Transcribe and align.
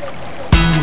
Thank 0.00 0.76
you. 0.76 0.77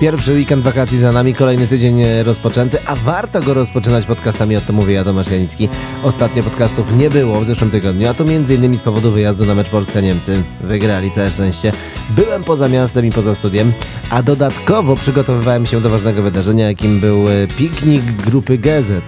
Pierwszy 0.00 0.32
weekend 0.32 0.64
wakacji 0.64 0.98
za 0.98 1.12
nami, 1.12 1.34
kolejny 1.34 1.66
tydzień 1.66 2.02
e, 2.02 2.22
rozpoczęty, 2.22 2.78
a 2.86 2.96
warto 2.96 3.42
go 3.42 3.54
rozpoczynać 3.54 4.06
podcastami, 4.06 4.56
o 4.56 4.60
tym 4.60 4.76
mówię 4.76 4.94
ja, 4.94 5.04
Tomasz 5.04 5.30
Janicki. 5.30 5.68
Ostatnio 6.02 6.42
podcastów 6.42 6.96
nie 6.96 7.10
było 7.10 7.40
w 7.40 7.44
zeszłym 7.44 7.70
tygodniu, 7.70 8.08
a 8.08 8.14
to 8.14 8.24
m.in. 8.24 8.76
z 8.76 8.82
powodu 8.82 9.10
wyjazdu 9.10 9.44
na 9.44 9.54
mecz 9.54 9.68
Polska-Niemcy. 9.68 10.42
Wygrali, 10.60 11.10
całe 11.10 11.30
szczęście. 11.30 11.72
Byłem 12.10 12.44
poza 12.44 12.68
miastem 12.68 13.06
i 13.06 13.12
poza 13.12 13.34
studiem, 13.34 13.72
a 14.10 14.22
dodatkowo 14.22 14.96
przygotowywałem 14.96 15.66
się 15.66 15.80
do 15.80 15.90
ważnego 15.90 16.22
wydarzenia, 16.22 16.68
jakim 16.68 17.00
był 17.00 17.28
e, 17.28 17.46
piknik 17.56 18.02
grupy 18.02 18.58
Gezet. 18.58 19.04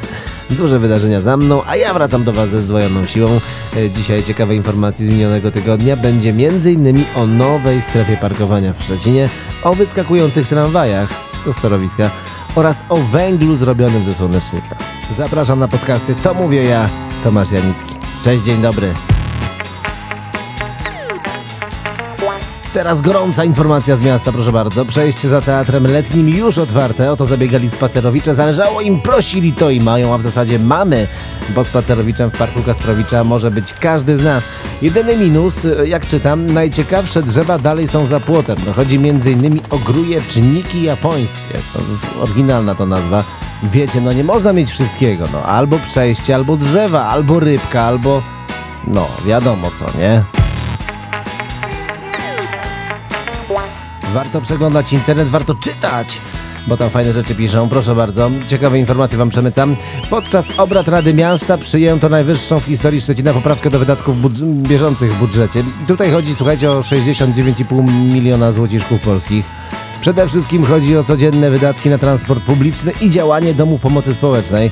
Duże 0.50 0.78
wydarzenia 0.78 1.20
za 1.20 1.36
mną, 1.36 1.62
a 1.66 1.76
ja 1.76 1.94
wracam 1.94 2.24
do 2.24 2.32
Was 2.32 2.50
ze 2.50 2.60
zdwojoną 2.60 3.06
siłą. 3.06 3.40
E, 3.76 3.90
Dzisiaj 3.90 4.22
ciekawe 4.22 4.54
informacje 4.54 5.06
z 5.06 5.08
minionego 5.08 5.50
tygodnia. 5.50 5.96
Będzie 5.96 6.30
m.in. 6.30 7.04
o 7.14 7.26
nowej 7.26 7.80
strefie 7.80 8.16
parkowania 8.16 8.72
w 8.72 8.82
Szczecinie, 8.82 9.28
o 9.62 9.74
wyskakujących 9.74 10.48
tramwajach 10.48 11.08
do 11.44 11.52
storowiska 11.52 12.10
oraz 12.54 12.84
o 12.88 12.96
węglu 12.96 13.56
zrobionym 13.56 14.04
ze 14.04 14.14
słonecznika. 14.14 14.76
Zapraszam 15.10 15.58
na 15.58 15.68
podcasty 15.68 16.14
To 16.14 16.34
Mówię 16.34 16.64
Ja, 16.64 16.90
Tomasz 17.24 17.50
Janicki. 17.50 17.94
Cześć, 18.24 18.44
dzień 18.44 18.62
dobry. 18.62 19.07
Teraz 22.72 23.00
gorąca 23.00 23.44
informacja 23.44 23.96
z 23.96 24.02
miasta, 24.02 24.32
proszę 24.32 24.52
bardzo. 24.52 24.84
Przejście 24.84 25.28
za 25.28 25.40
teatrem 25.40 25.86
letnim 25.86 26.28
już 26.28 26.58
otwarte. 26.58 27.12
O 27.12 27.16
to 27.16 27.26
zabiegali 27.26 27.70
spacerowicze. 27.70 28.34
Zależało 28.34 28.80
im, 28.80 29.00
prosili 29.00 29.52
to 29.52 29.70
i 29.70 29.80
mają, 29.80 30.14
a 30.14 30.18
w 30.18 30.22
zasadzie 30.22 30.58
mamy, 30.58 31.06
bo 31.54 31.64
spacerowiczem 31.64 32.30
w 32.30 32.38
Parku 32.38 32.62
Kasprowicza 32.62 33.24
może 33.24 33.50
być 33.50 33.72
każdy 33.72 34.16
z 34.16 34.22
nas. 34.22 34.44
Jedyny 34.82 35.16
minus, 35.16 35.66
jak 35.84 36.06
czytam, 36.06 36.46
najciekawsze 36.46 37.22
drzewa 37.22 37.58
dalej 37.58 37.88
są 37.88 38.06
za 38.06 38.20
płotem. 38.20 38.56
No, 38.66 38.72
chodzi 38.72 38.96
m.in. 38.96 39.60
o 39.70 39.78
grujeczniki 39.78 40.82
japońskie. 40.82 41.58
To 41.72 41.80
oryginalna 42.22 42.74
to 42.74 42.86
nazwa. 42.86 43.24
Wiecie, 43.62 44.00
no 44.00 44.12
nie 44.12 44.24
można 44.24 44.52
mieć 44.52 44.70
wszystkiego. 44.70 45.28
No, 45.32 45.42
albo 45.42 45.78
przejście, 45.78 46.34
albo 46.34 46.56
drzewa, 46.56 47.06
albo 47.06 47.40
rybka, 47.40 47.82
albo... 47.82 48.22
No, 48.86 49.06
wiadomo 49.26 49.70
co, 49.70 49.98
nie? 49.98 50.37
Warto 54.18 54.40
przeglądać 54.40 54.92
internet, 54.92 55.28
warto 55.28 55.54
czytać, 55.54 56.20
bo 56.66 56.76
tam 56.76 56.90
fajne 56.90 57.12
rzeczy 57.12 57.34
piszą. 57.34 57.68
Proszę 57.68 57.94
bardzo, 57.94 58.30
ciekawe 58.46 58.78
informacje 58.78 59.18
Wam 59.18 59.28
przemycam. 59.30 59.76
Podczas 60.10 60.50
obrad 60.60 60.88
Rady 60.88 61.14
Miasta 61.14 61.58
przyjęto 61.58 62.08
najwyższą 62.08 62.60
w 62.60 62.64
historii 62.64 63.00
Szczecina 63.00 63.32
poprawkę 63.32 63.70
do 63.70 63.78
wydatków 63.78 64.16
budż- 64.20 64.68
bieżących 64.68 65.12
w 65.14 65.18
budżecie. 65.18 65.64
Tutaj 65.88 66.10
chodzi, 66.12 66.34
słuchajcie, 66.34 66.70
o 66.70 66.80
69,5 66.82 67.82
miliona 68.12 68.52
złociszków 68.52 69.00
polskich. 69.00 69.46
Przede 70.00 70.28
wszystkim 70.28 70.64
chodzi 70.64 70.96
o 70.96 71.04
codzienne 71.04 71.50
wydatki 71.50 71.90
na 71.90 71.98
transport 71.98 72.44
publiczny 72.44 72.92
i 73.00 73.10
działanie 73.10 73.54
domów 73.54 73.80
pomocy 73.80 74.14
społecznej. 74.14 74.70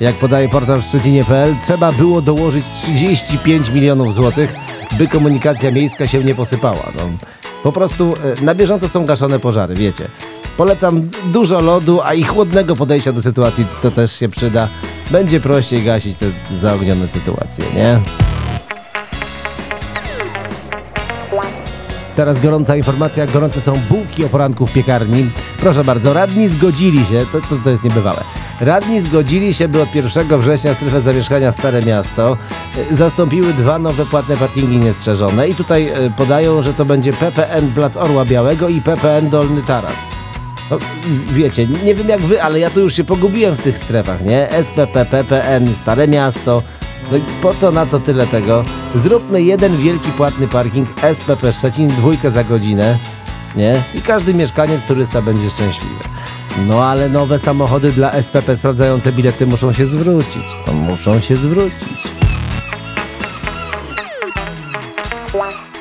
Jak 0.00 0.14
podaje 0.14 0.48
portal 0.48 0.82
w 0.82 0.84
Szczecinie.pl, 0.84 1.56
trzeba 1.62 1.92
było 1.92 2.22
dołożyć 2.22 2.64
35 2.70 3.68
milionów 3.70 4.14
złotych, 4.14 4.54
by 4.98 5.08
komunikacja 5.08 5.70
miejska 5.70 6.06
się 6.06 6.24
nie 6.24 6.34
posypała. 6.34 6.92
No, 6.96 7.02
po 7.62 7.72
prostu 7.72 8.14
e, 8.40 8.44
na 8.44 8.54
bieżąco 8.54 8.88
są 8.88 9.06
gaszone 9.06 9.38
pożary, 9.38 9.74
wiecie. 9.74 10.08
Polecam 10.56 11.10
dużo 11.32 11.60
lodu, 11.60 12.00
a 12.02 12.14
i 12.14 12.22
chłodnego 12.22 12.76
podejścia 12.76 13.12
do 13.12 13.22
sytuacji 13.22 13.66
to 13.82 13.90
też 13.90 14.12
się 14.12 14.28
przyda. 14.28 14.68
Będzie 15.10 15.40
prościej 15.40 15.82
gasić 15.82 16.16
te 16.16 16.26
zaognione 16.56 17.08
sytuacje, 17.08 17.64
nie? 17.74 18.00
Teraz 22.18 22.40
gorąca 22.40 22.76
informacja, 22.76 23.26
gorące 23.26 23.60
są 23.60 23.80
bułki 23.90 24.24
o 24.24 24.28
poranku 24.28 24.66
w 24.66 24.72
piekarni. 24.72 25.30
Proszę 25.60 25.84
bardzo, 25.84 26.12
radni 26.12 26.48
zgodzili 26.48 27.04
się, 27.06 27.26
to, 27.32 27.40
to, 27.40 27.56
to 27.64 27.70
jest 27.70 27.84
niebywałe, 27.84 28.24
radni 28.60 29.00
zgodzili 29.00 29.54
się, 29.54 29.68
by 29.68 29.82
od 29.82 29.94
1 29.94 30.38
września 30.40 30.74
strefę 30.74 31.00
zamieszkania 31.00 31.52
Stare 31.52 31.82
Miasto 31.82 32.36
e, 32.90 32.94
zastąpiły 32.94 33.52
dwa 33.52 33.78
nowe 33.78 34.06
płatne 34.06 34.36
parkingi 34.36 34.76
niestrzeżone 34.76 35.48
i 35.48 35.54
tutaj 35.54 35.88
e, 35.88 36.10
podają, 36.16 36.60
że 36.60 36.74
to 36.74 36.84
będzie 36.84 37.12
PPN 37.12 37.72
Plac 37.72 37.96
Orła 37.96 38.24
Białego 38.24 38.68
i 38.68 38.80
PPN 38.80 39.30
Dolny 39.30 39.62
Taras. 39.62 40.08
No, 40.70 40.78
wiecie, 41.30 41.66
nie 41.66 41.94
wiem 41.94 42.08
jak 42.08 42.20
wy, 42.20 42.42
ale 42.42 42.58
ja 42.58 42.70
tu 42.70 42.80
już 42.80 42.94
się 42.94 43.04
pogubiłem 43.04 43.54
w 43.54 43.62
tych 43.62 43.78
strefach, 43.78 44.24
nie? 44.24 44.48
SPP, 44.62 45.06
PPN, 45.06 45.74
Stare 45.74 46.08
Miasto. 46.08 46.62
No 47.10 47.16
i 47.16 47.22
po 47.42 47.54
co, 47.54 47.70
na 47.70 47.86
co 47.86 48.00
tyle 48.00 48.26
tego? 48.26 48.64
Zróbmy 48.94 49.42
jeden 49.42 49.76
wielki 49.76 50.10
płatny 50.10 50.48
parking 50.48 50.88
SPP 51.14 51.52
Szczecin, 51.52 51.88
dwójkę 51.88 52.30
za 52.30 52.44
godzinę, 52.44 52.98
nie? 53.56 53.82
I 53.94 54.02
każdy 54.02 54.34
mieszkaniec, 54.34 54.86
turysta 54.86 55.22
będzie 55.22 55.50
szczęśliwy. 55.50 56.04
No 56.66 56.84
ale 56.84 57.08
nowe 57.08 57.38
samochody 57.38 57.92
dla 57.92 58.22
SPP 58.22 58.56
sprawdzające 58.56 59.12
bilety 59.12 59.46
muszą 59.46 59.72
się 59.72 59.86
zwrócić. 59.86 60.44
No, 60.66 60.72
muszą 60.72 61.20
się 61.20 61.36
zwrócić. 61.36 61.88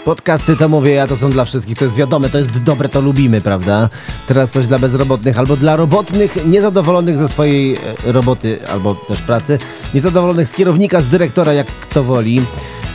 Podcasty 0.07 0.55
to 0.55 0.69
mówię 0.69 0.91
ja, 0.91 1.07
to 1.07 1.17
są 1.17 1.29
dla 1.29 1.45
wszystkich, 1.45 1.77
to 1.77 1.83
jest 1.83 1.95
wiadome, 1.95 2.29
to 2.29 2.37
jest 2.37 2.63
dobre, 2.63 2.89
to 2.89 3.01
lubimy, 3.01 3.41
prawda? 3.41 3.89
Teraz 4.27 4.51
coś 4.51 4.67
dla 4.67 4.79
bezrobotnych 4.79 5.39
albo 5.39 5.57
dla 5.57 5.75
robotnych, 5.75 6.45
niezadowolonych 6.45 7.17
ze 7.17 7.27
swojej 7.27 7.75
e, 7.75 8.11
roboty 8.11 8.59
albo 8.71 8.95
też 8.95 9.21
pracy, 9.21 9.57
niezadowolonych 9.93 10.47
z 10.47 10.51
kierownika, 10.51 11.01
z 11.01 11.07
dyrektora, 11.07 11.53
jak 11.53 11.67
kto 11.67 12.03
woli. 12.03 12.41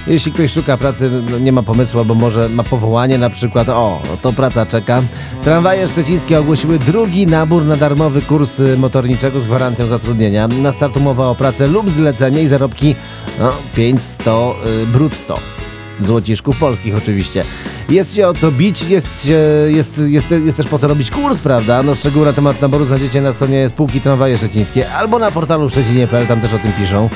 Jeśli 0.06 0.32
ktoś 0.32 0.52
szuka 0.52 0.76
pracy, 0.76 1.10
no 1.30 1.38
nie 1.38 1.52
ma 1.52 1.62
pomysłu, 1.62 2.00
albo 2.00 2.14
może 2.14 2.48
ma 2.48 2.64
powołanie 2.64 3.18
na 3.18 3.30
przykład, 3.30 3.68
o, 3.68 4.02
to 4.22 4.32
praca 4.32 4.66
czeka. 4.66 5.02
Tramwaje 5.44 5.88
szczecińskie 5.88 6.40
ogłosiły 6.40 6.78
drugi 6.78 7.26
nabór 7.26 7.64
na 7.64 7.76
darmowy 7.76 8.22
kurs 8.22 8.60
y, 8.60 8.76
motorniczego 8.76 9.40
z 9.40 9.46
gwarancją 9.46 9.88
zatrudnienia. 9.88 10.48
Na 10.48 10.72
start 10.72 10.96
umowa 10.96 11.28
o 11.28 11.34
pracę 11.34 11.66
lub 11.66 11.90
zlecenie 11.90 12.42
i 12.42 12.48
zarobki 12.48 12.94
no, 13.40 13.52
500 13.74 14.26
y, 14.26 14.86
brutto 14.86 15.61
złociszków 16.00 16.56
polskich 16.56 16.96
oczywiście. 16.96 17.44
Jest 17.88 18.14
się 18.14 18.28
o 18.28 18.34
co 18.34 18.52
bić, 18.52 18.82
jest, 18.82 19.26
się, 19.26 19.38
jest, 19.66 20.00
jest, 20.06 20.30
jest 20.30 20.56
też 20.56 20.66
po 20.66 20.78
co 20.78 20.88
robić 20.88 21.10
kurs, 21.10 21.38
prawda? 21.38 21.82
No 21.82 21.94
szczegóły 21.94 22.26
na 22.26 22.32
temat 22.32 22.62
naboru 22.62 22.84
znajdziecie 22.84 23.20
na 23.20 23.32
stronie 23.32 23.68
spółki 23.68 24.00
Tramwaje 24.00 24.36
Szczecińskie 24.36 24.92
albo 24.92 25.18
na 25.18 25.30
portalu 25.30 25.70
szczecinie.pl, 25.70 26.26
tam 26.26 26.40
też 26.40 26.54
o 26.54 26.58
tym 26.58 26.72
piszą. 26.72 27.08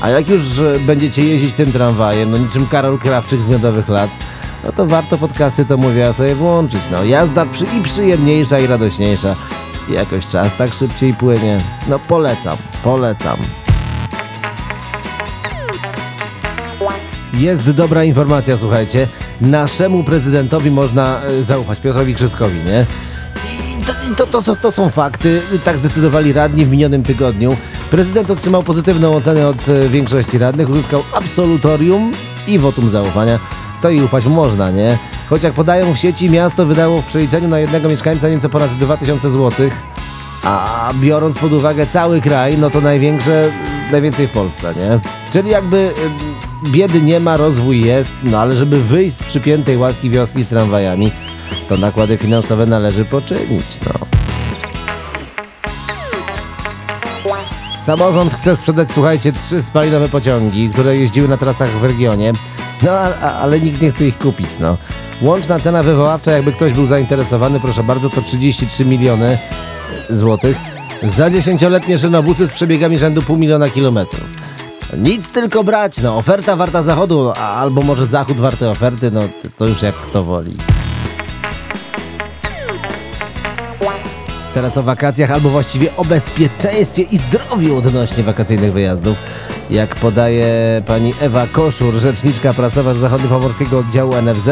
A 0.00 0.10
jak 0.10 0.28
już 0.28 0.42
będziecie 0.86 1.24
jeździć 1.24 1.54
tym 1.54 1.72
tramwajem, 1.72 2.30
no 2.30 2.38
niczym 2.38 2.66
Karol 2.66 2.98
Krawczyk 2.98 3.42
z 3.42 3.46
miodowych 3.46 3.88
lat, 3.88 4.10
no 4.64 4.72
to 4.72 4.86
warto 4.86 5.18
podcasty, 5.18 5.64
to 5.64 5.76
mówię, 5.76 6.12
sobie 6.12 6.34
włączyć. 6.34 6.80
No 6.92 7.04
jazda 7.04 7.46
przy, 7.46 7.64
i 7.78 7.82
przyjemniejsza 7.82 8.58
i 8.58 8.66
radośniejsza. 8.66 9.36
Jakoś 9.88 10.26
czas 10.26 10.56
tak 10.56 10.74
szybciej 10.74 11.14
płynie. 11.14 11.64
No 11.88 11.98
polecam, 11.98 12.56
polecam. 12.82 13.36
Jest 17.36 17.70
dobra 17.70 18.04
informacja, 18.04 18.56
słuchajcie. 18.56 19.08
Naszemu 19.40 20.04
prezydentowi 20.04 20.70
można 20.70 21.22
e, 21.22 21.42
zaufać, 21.42 21.80
Piotrowi 21.80 22.14
Krzyskowi, 22.14 22.58
nie? 22.64 22.86
I 24.10 24.14
to, 24.14 24.26
to, 24.26 24.42
to, 24.42 24.56
to, 24.56 24.72
są 24.72 24.90
fakty, 24.90 25.42
tak 25.64 25.78
zdecydowali 25.78 26.32
radni 26.32 26.64
w 26.64 26.70
minionym 26.70 27.02
tygodniu. 27.02 27.56
Prezydent 27.90 28.30
otrzymał 28.30 28.62
pozytywną 28.62 29.12
ocenę 29.12 29.48
od 29.48 29.68
e, 29.68 29.88
większości 29.88 30.38
radnych, 30.38 30.70
uzyskał 30.70 31.02
absolutorium 31.12 32.12
i 32.46 32.58
wotum 32.58 32.88
zaufania. 32.88 33.38
To 33.80 33.90
i 33.90 34.02
ufać 34.02 34.26
można, 34.26 34.70
nie? 34.70 34.98
Choć 35.28 35.42
jak 35.42 35.54
podają 35.54 35.94
w 35.94 35.98
sieci, 35.98 36.30
miasto 36.30 36.66
wydało 36.66 37.02
w 37.02 37.06
przeliczeniu 37.06 37.48
na 37.48 37.58
jednego 37.58 37.88
mieszkańca 37.88 38.28
nieco 38.28 38.48
ponad 38.48 38.70
2000 38.76 39.30
złotych. 39.30 39.95
A 40.46 40.90
biorąc 41.00 41.38
pod 41.38 41.52
uwagę 41.52 41.86
cały 41.86 42.20
kraj, 42.20 42.58
no 42.58 42.70
to 42.70 42.80
największe, 42.80 43.52
najwięcej 43.92 44.26
w 44.26 44.30
Polsce, 44.30 44.74
nie? 44.74 45.00
Czyli 45.32 45.50
jakby 45.50 45.76
y, 46.66 46.70
biedy 46.70 47.02
nie 47.02 47.20
ma, 47.20 47.36
rozwój 47.36 47.80
jest, 47.80 48.12
no 48.22 48.38
ale 48.38 48.56
żeby 48.56 48.82
wyjść 48.82 49.16
z 49.16 49.22
przypiętej 49.22 49.76
łatki 49.76 50.10
wioski 50.10 50.42
z 50.42 50.48
tramwajami, 50.48 51.12
to 51.68 51.76
nakłady 51.76 52.18
finansowe 52.18 52.66
należy 52.66 53.04
poczynić, 53.04 53.66
no. 53.86 53.92
Samorząd 57.78 58.34
chce 58.34 58.56
sprzedać, 58.56 58.88
słuchajcie, 58.92 59.32
trzy 59.32 59.62
spalinowe 59.62 60.08
pociągi, 60.08 60.70
które 60.70 60.96
jeździły 60.96 61.28
na 61.28 61.36
trasach 61.36 61.70
w 61.70 61.84
regionie, 61.84 62.32
no 62.82 62.90
a, 62.90 63.32
ale 63.32 63.60
nikt 63.60 63.82
nie 63.82 63.90
chce 63.90 64.06
ich 64.06 64.18
kupić, 64.18 64.58
no. 64.60 64.76
Łączna 65.22 65.60
cena 65.60 65.82
wywoławcza, 65.82 66.32
jakby 66.32 66.52
ktoś 66.52 66.72
był 66.72 66.86
zainteresowany, 66.86 67.60
proszę 67.60 67.82
bardzo, 67.82 68.10
to 68.10 68.22
33 68.22 68.84
miliony 68.84 69.38
złotych 70.10 70.56
za 71.02 71.30
dziesięcioletnie 71.30 71.98
szynobusy 71.98 72.46
z 72.46 72.52
przebiegami 72.52 72.98
rzędu 72.98 73.22
pół 73.22 73.36
miliona 73.36 73.70
kilometrów. 73.70 74.24
Nic 74.98 75.30
tylko 75.30 75.64
brać, 75.64 75.98
no 75.98 76.16
oferta 76.16 76.56
warta 76.56 76.82
zachodu, 76.82 77.30
albo 77.30 77.80
może 77.80 78.06
zachód 78.06 78.36
warty 78.36 78.68
oferty, 78.68 79.10
no 79.10 79.20
to 79.56 79.66
już 79.66 79.82
jak 79.82 79.94
kto 79.94 80.24
woli. 80.24 80.56
Teraz 84.56 84.78
o 84.78 84.82
wakacjach, 84.82 85.30
albo 85.30 85.48
właściwie 85.48 85.96
o 85.96 86.04
bezpieczeństwie 86.04 87.02
i 87.02 87.18
zdrowiu 87.18 87.76
odnośnie 87.76 88.24
wakacyjnych 88.24 88.72
wyjazdów. 88.72 89.16
Jak 89.70 89.94
podaje 89.94 90.46
pani 90.86 91.14
Ewa 91.20 91.46
Koszur, 91.46 91.94
rzeczniczka 91.94 92.54
prasowa 92.54 92.94
z 92.94 92.96
zachodniopomorskiego 92.96 93.78
oddziału 93.78 94.12
NFZ, 94.22 94.48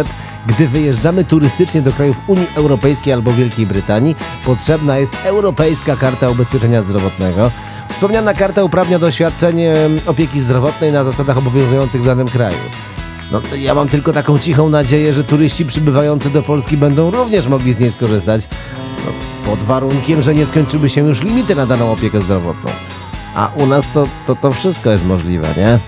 gdy 0.47 0.69
wyjeżdżamy 0.69 1.25
turystycznie 1.25 1.83
do 1.83 1.93
krajów 1.93 2.17
Unii 2.27 2.47
Europejskiej 2.55 3.13
albo 3.13 3.33
Wielkiej 3.33 3.67
Brytanii, 3.67 4.17
potrzebna 4.45 4.99
jest 4.99 5.13
Europejska 5.25 5.97
Karta 5.97 6.31
Ubezpieczenia 6.31 6.83
Zdrowotnego. 6.83 7.51
Wspomniana 7.89 8.35
karta 8.35 8.65
uprawnia 8.65 8.99
do 8.99 9.09
opieki 10.07 10.41
zdrowotnej 10.41 10.93
na 10.93 11.05
zasadach 11.05 11.39
obowiązujących 11.39 12.03
w 12.03 12.07
danym 12.07 12.29
kraju. 12.29 12.59
No, 13.33 13.41
ja 13.57 13.75
mam 13.75 13.89
tylko 13.89 14.13
taką 14.13 14.39
cichą 14.39 14.69
nadzieję, 14.69 15.13
że 15.13 15.25
turyści 15.25 15.67
przybywający 15.67 16.31
do 16.31 16.43
Polski 16.43 16.77
będą 16.77 17.11
również 17.11 17.47
mogli 17.47 17.73
z 17.73 17.81
niej 17.81 17.93
skorzystać. 17.93 18.49
Pod 19.47 19.63
warunkiem, 19.63 20.23
że 20.23 20.35
nie 20.35 20.47
skończyły 20.47 20.89
się 20.89 21.07
już 21.07 21.23
limity 21.23 21.55
na 21.55 21.67
daną 21.67 21.93
opiekę 21.93 22.21
zdrowotną. 22.21 22.71
A 23.35 23.51
u 23.57 23.67
nas 23.67 23.85
to, 23.95 24.09
to, 24.27 24.37
to 24.37 24.53
wszystko 24.53 24.91
jest 24.91 25.05
możliwe, 25.05 25.49
nie? 25.57 25.79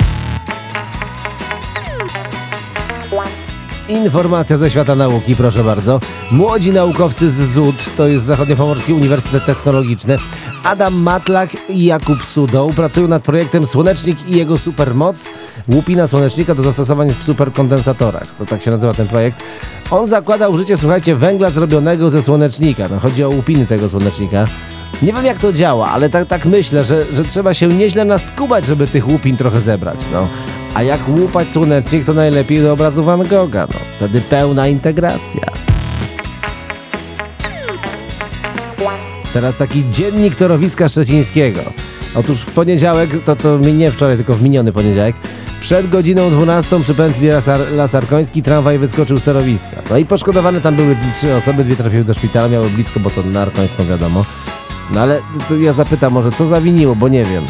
Informacja 3.88 4.56
ze 4.56 4.70
świata 4.70 4.94
nauki, 4.94 5.36
proszę 5.36 5.64
bardzo. 5.64 6.00
Młodzi 6.30 6.72
naukowcy 6.72 7.30
z 7.30 7.52
ZUD, 7.52 7.74
to 7.96 8.08
jest 8.08 8.24
Zachodniopomorski 8.24 8.92
Uniwersytet 8.92 9.44
Technologiczny, 9.44 10.16
Adam 10.64 10.94
Matlak 10.94 11.50
i 11.70 11.84
Jakub 11.84 12.24
Sudoł 12.24 12.72
pracują 12.72 13.08
nad 13.08 13.22
projektem 13.22 13.66
Słonecznik 13.66 14.28
i 14.28 14.36
jego 14.36 14.58
supermoc, 14.58 15.26
łupina 15.68 16.06
słonecznika 16.06 16.54
do 16.54 16.62
zastosowań 16.62 17.14
w 17.14 17.24
superkondensatorach. 17.24 18.34
To 18.38 18.46
tak 18.46 18.62
się 18.62 18.70
nazywa 18.70 18.94
ten 18.94 19.08
projekt. 19.08 19.44
On 19.90 20.06
zakłada 20.06 20.48
użycie, 20.48 20.76
słuchajcie, 20.76 21.16
węgla 21.16 21.50
zrobionego 21.50 22.10
ze 22.10 22.22
słonecznika. 22.22 22.88
No, 22.90 22.98
chodzi 22.98 23.24
o 23.24 23.30
łupiny 23.30 23.66
tego 23.66 23.88
słonecznika. 23.88 24.44
Nie 25.02 25.12
wiem 25.12 25.24
jak 25.24 25.38
to 25.38 25.52
działa, 25.52 25.88
ale 25.88 26.10
tak, 26.10 26.28
tak 26.28 26.46
myślę, 26.46 26.84
że, 26.84 27.12
że 27.12 27.24
trzeba 27.24 27.54
się 27.54 27.68
nieźle 27.68 28.04
naskubać, 28.04 28.66
żeby 28.66 28.86
tych 28.86 29.08
łupin 29.08 29.36
trochę 29.36 29.60
zebrać. 29.60 29.98
No. 30.12 30.28
A 30.74 30.82
jak 30.82 31.08
łupać 31.08 31.52
słonecznik, 31.52 32.04
to 32.04 32.14
najlepiej 32.14 32.62
do 32.62 32.72
obrazu 32.72 33.04
Van 33.04 33.28
Gogha. 33.28 33.66
No. 33.70 33.80
Wtedy 33.96 34.20
pełna 34.20 34.68
integracja. 34.68 35.42
Teraz 39.32 39.56
taki 39.56 39.90
dziennik 39.90 40.34
torowiska 40.34 40.88
szczecińskiego. 40.88 41.60
Otóż 42.16 42.40
w 42.40 42.50
poniedziałek, 42.50 43.24
to, 43.24 43.36
to 43.36 43.58
nie 43.58 43.90
wczoraj, 43.90 44.16
tylko 44.16 44.34
w 44.34 44.42
miniony 44.42 44.72
poniedziałek, 44.72 45.16
przed 45.60 45.88
godziną 45.88 46.30
12 46.30 46.80
przy 46.82 46.94
pętli 46.94 47.28
Lasar, 47.28 47.60
Lasarkoński 47.72 48.42
tramwaj 48.42 48.78
wyskoczył 48.78 49.20
z 49.20 49.24
torowiska. 49.24 49.82
No 49.90 49.96
i 49.96 50.04
poszkodowane 50.04 50.60
tam 50.60 50.76
były 50.76 50.96
trzy 51.14 51.34
osoby, 51.34 51.64
dwie 51.64 51.76
trafiły 51.76 52.04
do 52.04 52.14
szpitala, 52.14 52.48
miały 52.48 52.70
blisko, 52.70 53.00
bo 53.00 53.10
to 53.10 53.22
na 53.22 53.42
Arkońską 53.42 53.86
wiadomo. 53.86 54.24
No 54.92 55.00
ale 55.00 55.20
ja 55.60 55.72
zapytam 55.72 56.12
może, 56.12 56.32
co 56.32 56.46
zawiniło, 56.46 56.96
bo 56.96 57.08
nie 57.08 57.24
wiem. 57.24 57.44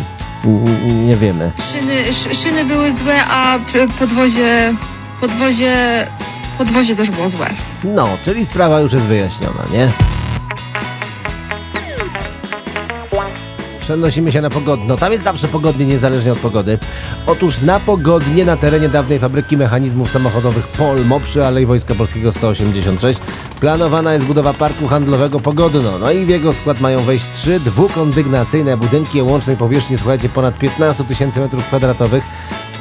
N 0.44 1.06
nie 1.06 1.16
wiemy. 1.16 1.52
Szyny, 1.72 2.12
szyny 2.34 2.64
były 2.64 2.92
złe, 2.92 3.14
a 3.30 3.58
podwozie, 3.98 4.74
podwozie, 5.20 5.74
podwozie 6.58 6.96
też 6.96 7.10
było 7.10 7.28
złe. 7.28 7.50
No, 7.84 8.08
czyli 8.22 8.46
sprawa 8.46 8.80
już 8.80 8.92
jest 8.92 9.06
wyjaśniona, 9.06 9.64
nie? 9.72 9.88
Przenosimy 13.86 14.32
się 14.32 14.40
na 14.40 14.50
Pogodno. 14.50 14.96
Tam 14.96 15.12
jest 15.12 15.24
zawsze 15.24 15.48
pogodnie, 15.48 15.86
niezależnie 15.86 16.32
od 16.32 16.38
pogody. 16.38 16.78
Otóż 17.26 17.60
na 17.60 17.80
Pogodnie, 17.80 18.44
na 18.44 18.56
terenie 18.56 18.88
dawnej 18.88 19.18
fabryki 19.18 19.56
mechanizmów 19.56 20.10
samochodowych 20.10 20.68
Polmo 20.68 21.20
przy 21.20 21.46
Alei 21.46 21.66
Wojska 21.66 21.94
Polskiego 21.94 22.32
186 22.32 23.20
planowana 23.60 24.12
jest 24.12 24.24
budowa 24.24 24.54
parku 24.54 24.86
handlowego 24.86 25.40
Pogodno. 25.40 25.98
No 25.98 26.10
i 26.10 26.24
w 26.24 26.28
jego 26.28 26.52
skład 26.52 26.80
mają 26.80 27.02
wejść 27.02 27.26
trzy 27.32 27.60
dwukondygnacyjne 27.60 28.76
budynki 28.76 29.20
o 29.20 29.24
łącznej 29.24 29.56
powierzchni, 29.56 29.96
słuchajcie, 29.96 30.28
ponad 30.28 30.58
15 30.58 31.04
tysięcy 31.04 31.40
metrów 31.40 31.66
kwadratowych. 31.66 32.24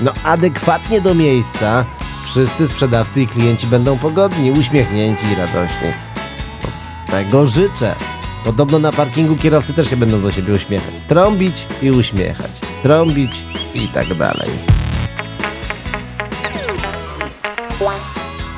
No 0.02 0.12
adekwatnie 0.24 1.02
do 1.02 1.14
miejsca 1.14 1.86
wszyscy 2.26 2.68
sprzedawcy 2.68 3.22
i 3.22 3.28
klienci 3.28 3.68
będą 3.68 3.98
pogodni, 3.98 4.52
uśmiechnięci 4.52 5.28
i 5.28 5.36
radośni. 5.36 5.88
Tego 7.12 7.46
życzę. 7.46 7.96
Podobno 8.46 8.80
na 8.80 8.92
parkingu 8.92 9.36
kierowcy 9.36 9.74
też 9.74 9.90
się 9.90 9.98
będą 9.98 10.22
do 10.22 10.32
siebie 10.32 10.54
uśmiechać. 10.54 10.94
Trąbić 11.08 11.68
i 11.82 11.92
uśmiechać. 11.92 12.52
Trąbić 12.84 13.46
i 13.74 13.88
tak 13.88 14.14
dalej. 14.14 14.50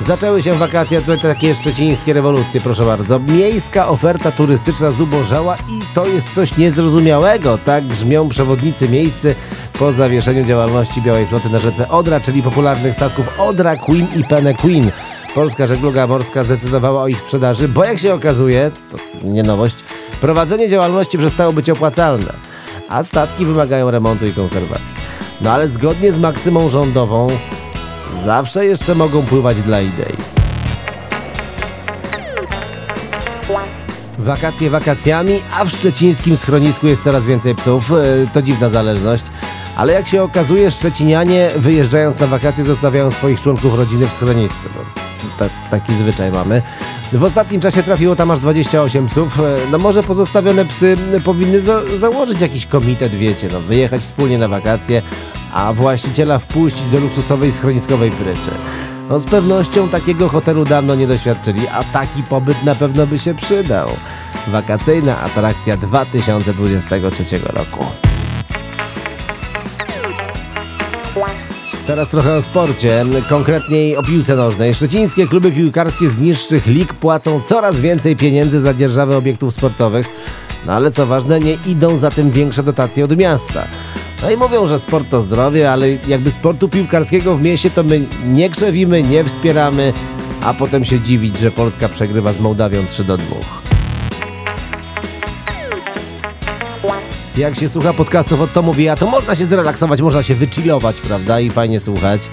Zaczęły 0.00 0.42
się 0.42 0.52
wakacje, 0.52 1.00
tutaj 1.00 1.18
takie 1.18 1.54
szczecińskie 1.54 2.12
rewolucje, 2.12 2.60
proszę 2.60 2.84
bardzo. 2.84 3.20
Miejska 3.20 3.88
oferta 3.88 4.32
turystyczna 4.32 4.90
zubożała 4.90 5.56
i 5.56 5.94
to 5.94 6.06
jest 6.06 6.34
coś 6.34 6.56
niezrozumiałego. 6.56 7.58
Tak 7.58 7.86
grzmią 7.86 8.28
przewodnicy 8.28 8.88
miejscy 8.88 9.34
po 9.78 9.92
zawieszeniu 9.92 10.44
działalności 10.44 11.02
Białej 11.02 11.26
Floty 11.26 11.48
na 11.50 11.58
rzece 11.58 11.88
Odra, 11.88 12.20
czyli 12.20 12.42
popularnych 12.42 12.94
statków 12.94 13.40
Odra 13.40 13.76
Queen 13.76 14.06
i 14.16 14.24
Pene 14.24 14.54
Queen. 14.54 14.90
Polska 15.38 15.66
żegluga 15.66 16.06
morska 16.06 16.44
zdecydowała 16.44 17.02
o 17.02 17.08
ich 17.08 17.20
sprzedaży, 17.20 17.68
bo 17.68 17.84
jak 17.84 17.98
się 17.98 18.14
okazuje, 18.14 18.70
to 18.90 19.26
nie 19.26 19.42
nowość, 19.42 19.76
prowadzenie 20.20 20.68
działalności 20.68 21.18
przestało 21.18 21.52
być 21.52 21.70
opłacalne, 21.70 22.34
a 22.88 23.02
statki 23.02 23.46
wymagają 23.46 23.90
remontu 23.90 24.26
i 24.26 24.32
konserwacji. 24.32 24.96
No 25.40 25.52
ale 25.52 25.68
zgodnie 25.68 26.12
z 26.12 26.18
maksymą 26.18 26.68
rządową, 26.68 27.28
zawsze 28.22 28.66
jeszcze 28.66 28.94
mogą 28.94 29.22
pływać 29.22 29.62
dla 29.62 29.80
idei. 29.80 30.16
Wakacje 34.18 34.70
wakacjami, 34.70 35.40
a 35.58 35.64
w 35.64 35.70
szczecińskim 35.70 36.36
schronisku 36.36 36.86
jest 36.86 37.04
coraz 37.04 37.26
więcej 37.26 37.54
psów. 37.54 37.92
E, 37.92 37.94
to 38.32 38.42
dziwna 38.42 38.68
zależność. 38.68 39.24
Ale 39.76 39.92
jak 39.92 40.08
się 40.08 40.22
okazuje, 40.22 40.70
szczecinianie 40.70 41.50
wyjeżdżając 41.56 42.20
na 42.20 42.26
wakacje 42.26 42.64
zostawiają 42.64 43.10
swoich 43.10 43.40
członków 43.40 43.74
rodziny 43.74 44.08
w 44.08 44.12
schronisku. 44.12 44.68
Ta, 45.38 45.48
taki 45.70 45.94
zwyczaj 45.94 46.30
mamy. 46.30 46.62
W 47.12 47.24
ostatnim 47.24 47.60
czasie 47.60 47.82
trafiło 47.82 48.16
tam 48.16 48.30
aż 48.30 48.38
28 48.38 49.06
psów. 49.06 49.40
E, 49.40 49.56
no 49.70 49.78
może 49.78 50.02
pozostawione 50.02 50.64
psy 50.64 50.96
powinny 51.24 51.60
za 51.60 51.96
założyć 51.96 52.40
jakiś 52.40 52.66
komitet, 52.66 53.14
wiecie, 53.14 53.48
no 53.52 53.60
wyjechać 53.60 54.02
wspólnie 54.02 54.38
na 54.38 54.48
wakacje, 54.48 55.02
a 55.52 55.72
właściciela 55.72 56.38
wpuścić 56.38 56.82
do 56.82 56.98
luksusowej 56.98 57.52
schroniskowej 57.52 58.10
pryczy. 58.10 58.50
No 59.08 59.18
z 59.18 59.26
pewnością 59.26 59.88
takiego 59.88 60.28
hotelu 60.28 60.64
dawno 60.64 60.94
nie 60.94 61.06
doświadczyli, 61.06 61.68
a 61.68 61.84
taki 61.84 62.22
pobyt 62.22 62.64
na 62.64 62.74
pewno 62.74 63.06
by 63.06 63.18
się 63.18 63.34
przydał. 63.34 63.88
Wakacyjna 64.46 65.18
atrakcja 65.18 65.76
2023 65.76 67.38
roku. 67.38 67.84
Teraz 71.88 72.10
trochę 72.10 72.36
o 72.36 72.42
sporcie, 72.42 73.04
konkretniej 73.28 73.96
o 73.96 74.02
piłce 74.02 74.36
nożnej. 74.36 74.74
Szczecińskie 74.74 75.26
kluby 75.26 75.52
piłkarskie 75.52 76.08
z 76.08 76.20
niższych 76.20 76.66
lig 76.66 76.94
płacą 76.94 77.40
coraz 77.40 77.80
więcej 77.80 78.16
pieniędzy 78.16 78.60
za 78.60 78.74
dzierżawę 78.74 79.16
obiektów 79.16 79.54
sportowych. 79.54 80.06
No 80.66 80.72
ale 80.72 80.90
co 80.90 81.06
ważne, 81.06 81.40
nie 81.40 81.52
idą 81.66 81.96
za 81.96 82.10
tym 82.10 82.30
większe 82.30 82.62
dotacje 82.62 83.04
od 83.04 83.16
miasta. 83.16 83.68
No 84.22 84.30
i 84.30 84.36
mówią, 84.36 84.66
że 84.66 84.78
sport 84.78 85.08
to 85.10 85.20
zdrowie, 85.20 85.72
ale 85.72 85.88
jakby 86.08 86.30
sportu 86.30 86.68
piłkarskiego 86.68 87.36
w 87.36 87.42
mieście 87.42 87.70
to 87.70 87.82
my 87.82 88.06
nie 88.26 88.50
krzewimy, 88.50 89.02
nie 89.02 89.24
wspieramy, 89.24 89.92
a 90.42 90.54
potem 90.54 90.84
się 90.84 91.00
dziwić, 91.00 91.38
że 91.38 91.50
Polska 91.50 91.88
przegrywa 91.88 92.32
z 92.32 92.40
Mołdawią 92.40 92.86
3 92.86 93.04
do 93.04 93.16
2. 93.16 93.67
Jak 97.38 97.56
się 97.56 97.68
słucha 97.68 97.92
podcastów 97.92 98.40
od 98.40 98.52
Tomu 98.52 98.74
Wija, 98.74 98.96
to 98.96 99.06
można 99.06 99.34
się 99.34 99.46
zrelaksować, 99.46 100.02
można 100.02 100.22
się 100.22 100.34
wychillować, 100.34 101.00
prawda? 101.00 101.40
I 101.40 101.50
fajnie 101.50 101.80
słuchać. 101.80 102.30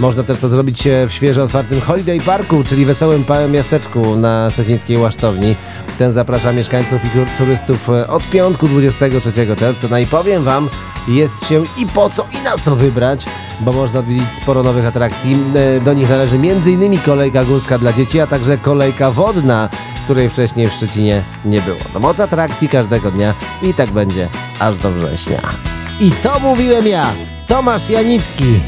Można 0.00 0.22
też 0.22 0.38
to 0.38 0.48
zrobić 0.48 0.88
w 1.08 1.12
świeżo 1.12 1.42
otwartym 1.42 1.80
Holiday 1.80 2.20
Parku, 2.20 2.64
czyli 2.64 2.84
wesołym 2.84 3.24
miasteczku 3.50 4.16
na 4.16 4.50
szczecińskiej 4.50 4.96
Łasztowni. 4.96 5.56
Ten 5.98 6.12
zaprasza 6.12 6.52
mieszkańców 6.52 7.04
i 7.04 7.08
turystów 7.38 7.90
e, 7.90 8.08
od 8.08 8.30
piątku 8.30 8.68
23 8.68 9.56
czerwca. 9.56 9.88
No 9.90 9.98
i 9.98 10.06
powiem 10.06 10.44
Wam, 10.44 10.68
jest 11.08 11.46
się 11.46 11.64
i 11.76 11.86
po 11.86 12.10
co 12.10 12.26
i 12.40 12.44
na 12.44 12.58
co 12.58 12.76
wybrać, 12.76 13.26
bo 13.60 13.72
można 13.72 14.00
odwiedzić 14.00 14.32
sporo 14.32 14.62
nowych 14.62 14.86
atrakcji. 14.86 15.38
E, 15.54 15.80
do 15.80 15.92
nich 15.92 16.10
należy 16.10 16.36
m.in. 16.36 16.98
kolejka 16.98 17.44
górska 17.44 17.78
dla 17.78 17.92
dzieci, 17.92 18.20
a 18.20 18.26
także 18.26 18.58
kolejka 18.58 19.10
wodna, 19.10 19.68
której 20.08 20.30
wcześniej 20.30 20.68
w 20.68 20.72
Szczecinie 20.72 21.24
nie 21.44 21.60
było. 21.60 21.78
No 21.94 22.00
moc 22.00 22.20
atrakcji 22.20 22.68
każdego 22.68 23.10
dnia 23.10 23.34
i 23.62 23.74
tak 23.74 23.90
będzie 23.90 24.28
aż 24.58 24.76
do 24.76 24.90
września. 24.90 25.40
I 26.00 26.10
to 26.10 26.40
mówiłem 26.40 26.86
ja, 26.86 27.12
Tomasz 27.46 27.90
Janicki. 27.90 28.60